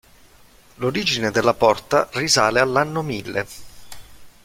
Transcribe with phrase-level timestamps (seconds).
[0.77, 3.45] L'origine della porta risale all'anno mille.